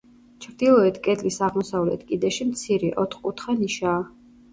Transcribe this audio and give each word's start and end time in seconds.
ჩრდილოეთ 0.43 0.95
კედლის 1.07 1.35
აღმოსავლეთ 1.47 2.01
კიდეში 2.11 2.47
მცირე, 2.53 2.89
ოთხკუთხა 3.05 3.57
ნიშაა. 3.61 4.01